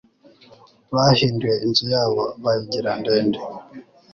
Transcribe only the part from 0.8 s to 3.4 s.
bahinduye inzu yabo bayigira ndende